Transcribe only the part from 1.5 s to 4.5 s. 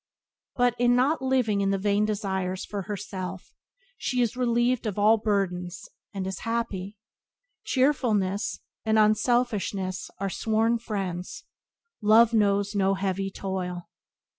in vain desires for herself, she is